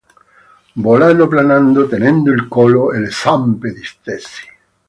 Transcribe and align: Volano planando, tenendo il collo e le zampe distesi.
Volano 0.81 1.27
planando, 1.27 1.85
tenendo 1.87 2.31
il 2.31 2.47
collo 2.47 2.91
e 2.91 3.01
le 3.01 3.11
zampe 3.11 3.71
distesi. 3.71 4.47